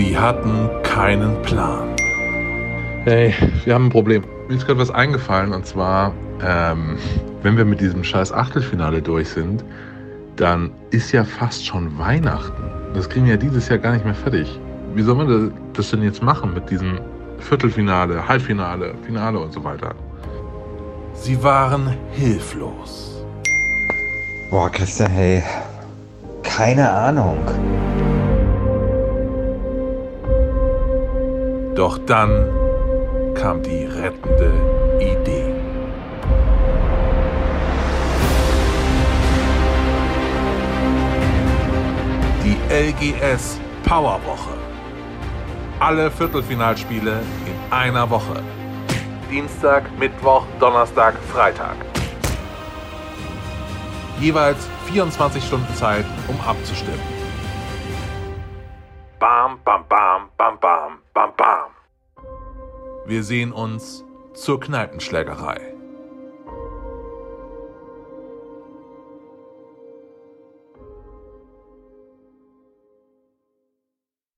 Sie 0.00 0.16
hatten 0.16 0.70
keinen 0.82 1.42
Plan. 1.42 1.94
Hey, 3.04 3.34
wir 3.66 3.74
haben 3.74 3.88
ein 3.88 3.90
Problem. 3.90 4.24
Mir 4.48 4.56
ist 4.56 4.66
gerade 4.66 4.80
was 4.80 4.90
eingefallen 4.90 5.52
und 5.52 5.66
zwar, 5.66 6.14
ähm, 6.42 6.96
wenn 7.42 7.58
wir 7.58 7.66
mit 7.66 7.82
diesem 7.82 8.02
scheiß 8.02 8.32
Achtelfinale 8.32 9.02
durch 9.02 9.28
sind, 9.28 9.62
dann 10.36 10.70
ist 10.90 11.12
ja 11.12 11.22
fast 11.22 11.66
schon 11.66 11.98
Weihnachten. 11.98 12.62
Das 12.94 13.10
kriegen 13.10 13.26
wir 13.26 13.32
ja 13.32 13.36
dieses 13.36 13.68
Jahr 13.68 13.76
gar 13.76 13.92
nicht 13.92 14.06
mehr 14.06 14.14
fertig. 14.14 14.58
Wie 14.94 15.02
soll 15.02 15.16
man 15.16 15.52
das 15.74 15.90
denn 15.90 16.02
jetzt 16.02 16.22
machen 16.22 16.54
mit 16.54 16.70
diesem 16.70 16.98
Viertelfinale, 17.38 18.26
Halbfinale, 18.26 18.94
Finale 19.04 19.38
und 19.38 19.52
so 19.52 19.62
weiter? 19.62 19.94
Sie 21.12 21.42
waren 21.42 21.94
hilflos. 22.12 23.22
Boah, 24.50 24.70
Christian, 24.70 25.10
hey. 25.10 25.42
Keine 26.42 26.90
Ahnung. 26.90 27.36
Doch 31.74 31.98
dann 31.98 32.50
kam 33.34 33.62
die 33.62 33.84
rettende 33.84 34.52
Idee. 34.98 35.54
Die 42.44 42.56
LGS 42.72 43.60
Powerwoche. 43.84 44.50
Alle 45.78 46.10
Viertelfinalspiele 46.10 47.20
in 47.46 47.72
einer 47.72 48.10
Woche. 48.10 48.42
Dienstag, 49.30 49.84
Mittwoch, 49.96 50.44
Donnerstag, 50.58 51.14
Freitag. 51.32 51.76
Jeweils 54.18 54.68
24 54.86 55.42
Stunden 55.42 55.74
Zeit, 55.76 56.04
um 56.26 56.36
abzustimmen. 56.46 57.00
Bam, 59.20 59.60
bam, 59.64 59.84
bam, 59.88 60.29
Wir 63.06 63.24
sehen 63.24 63.52
uns 63.52 64.04
zur 64.34 64.60
Kneipenschlägerei. 64.60 65.79